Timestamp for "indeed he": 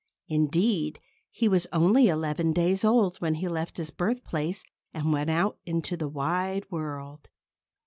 0.29-1.47